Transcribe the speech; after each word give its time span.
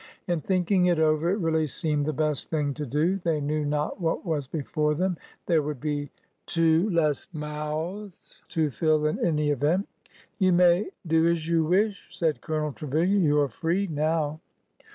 In 0.27 0.41
thinking 0.41 0.87
it 0.87 0.97
over, 0.97 1.29
it 1.29 1.37
really 1.37 1.67
seemed 1.67 2.07
the 2.07 2.11
best 2.11 2.49
thing 2.49 2.73
to 2.73 2.87
do. 2.87 3.19
They 3.19 3.39
knew 3.39 3.63
not 3.63 4.01
what 4.01 4.25
was 4.25 4.47
before 4.47 4.95
them. 4.95 5.15
There 5.45 5.61
would 5.61 5.79
be 5.79 6.09
two 6.47 6.89
less 6.89 7.27
mouths 7.33 8.41
to 8.47 8.71
fill, 8.71 9.05
in 9.05 9.23
any 9.23 9.51
event.'' 9.51 9.87
You 10.39 10.53
may 10.53 10.89
do 11.05 11.27
as 11.27 11.47
you 11.47 11.65
wish," 11.65 12.07
said 12.09 12.41
Colonel 12.41 12.73
Trevilian.'' 12.73 13.21
You 13.23 13.41
are 13.41 13.47
free 13.47 13.85
now." 13.85 14.39